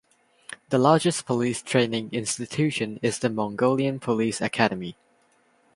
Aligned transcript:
The 0.69 0.79
largest 0.79 1.27
police 1.27 1.61
training 1.61 2.09
institution 2.11 2.99
is 3.03 3.19
the 3.19 3.29
Mongolian 3.29 3.99
Police 3.99 4.41
Academy. 4.41 4.97